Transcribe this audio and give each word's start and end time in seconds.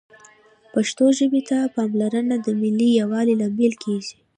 پښتو 0.73 1.05
ژبې 1.17 1.41
ته 1.49 1.57
پاملرنه 1.75 2.35
د 2.39 2.47
ملي 2.61 2.89
یووالي 2.99 3.33
لامل 3.41 3.73
کېږي 3.83 4.13